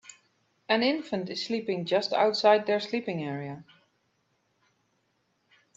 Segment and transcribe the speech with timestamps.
[0.67, 3.63] An infant is sleeping just outside their sleeping area.